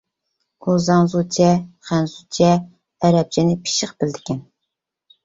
[0.67, 1.49] ئۇ زاڭزۇچە،
[1.89, 2.47] خەنزۇچە،
[3.03, 4.41] ئەرەبچىنى پىششىق بىلىدىكەن.